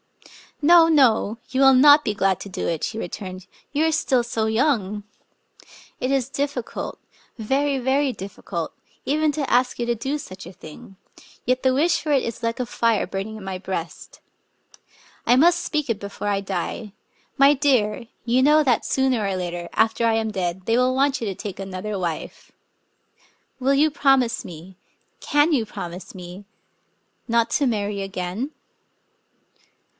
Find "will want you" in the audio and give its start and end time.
20.77-21.27